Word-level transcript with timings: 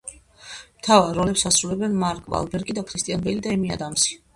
მთავარ 0.79 1.21
როლებს 1.21 1.45
ასრულებენ 1.51 1.95
მარკ 2.07 2.35
ვალბერგი, 2.37 2.81
კრისტიან 2.93 3.29
ბეილი 3.31 3.49
და 3.49 3.59
ემი 3.61 3.77
ადამსი. 3.81 4.25